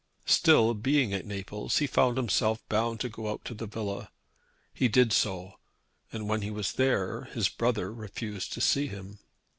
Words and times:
Still 0.25 0.73
being 0.73 1.13
at 1.13 1.27
Naples 1.27 1.77
he 1.77 1.85
found 1.85 2.17
himself 2.17 2.67
bound 2.67 2.99
to 3.01 3.07
go 3.09 3.29
out 3.29 3.45
to 3.45 3.53
the 3.53 3.67
villa. 3.67 4.09
He 4.73 4.87
did 4.87 5.13
so, 5.13 5.59
and 6.11 6.27
when 6.27 6.41
he 6.41 6.49
was 6.49 6.73
there 6.73 7.25
his 7.25 7.49
brother 7.49 7.93
refused 7.93 8.51
to 8.53 8.61
see 8.61 8.87
him. 8.87 9.19